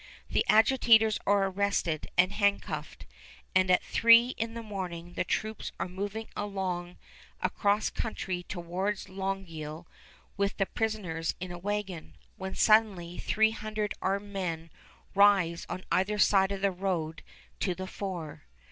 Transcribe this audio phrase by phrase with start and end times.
[0.31, 3.05] The agitators are arrested and handcuffed,
[3.53, 6.97] and at three in the morning the troops are moving along
[7.39, 9.85] across country towards Longueuil
[10.37, 14.71] with the prisoners in a wagon, when suddenly three hundred armed men
[15.13, 17.21] rise on either side of the road
[17.59, 18.41] to the fore.